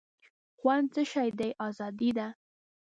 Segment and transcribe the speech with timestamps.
[0.57, 2.27] خوند څه شی دی آزادي ده.